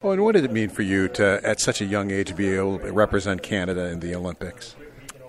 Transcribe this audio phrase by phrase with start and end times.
[0.00, 2.50] Oh, and what did it mean for you to, at such a young age, be
[2.50, 4.76] able to represent Canada in the Olympics?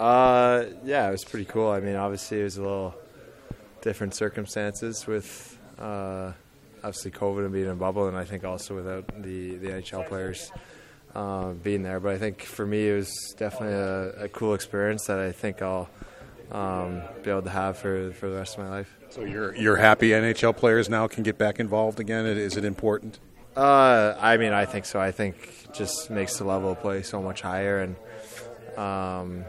[0.00, 1.68] Uh, yeah, it was pretty cool.
[1.68, 2.94] I mean, obviously, it was a little
[3.82, 6.32] different circumstances with uh,
[6.82, 10.08] obviously COVID and being in a bubble, and I think also without the, the NHL
[10.08, 10.50] players
[11.14, 12.00] uh, being there.
[12.00, 15.60] But I think for me, it was definitely a, a cool experience that I think
[15.60, 15.90] I'll
[16.50, 18.96] um, be able to have for, for the rest of my life.
[19.10, 22.24] So you're you're happy NHL players now can get back involved again.
[22.24, 23.18] Is it important?
[23.56, 24.98] Uh, I mean, I think so.
[24.98, 27.96] I think just makes the level of play so much higher, and
[28.78, 29.44] um,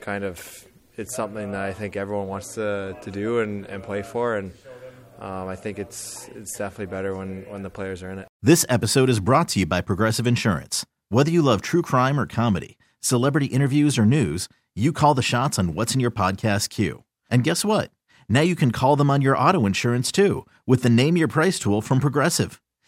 [0.00, 4.02] kind of it's something that I think everyone wants to, to do and, and play
[4.02, 4.52] for, and
[5.18, 8.28] um, I think it's it's definitely better when when the players are in it.
[8.42, 10.86] This episode is brought to you by Progressive Insurance.
[11.08, 15.58] Whether you love true crime or comedy, celebrity interviews or news, you call the shots
[15.58, 17.02] on what's in your podcast queue.
[17.30, 17.90] And guess what?
[18.28, 21.58] Now you can call them on your auto insurance too with the Name Your Price
[21.58, 22.60] tool from Progressive.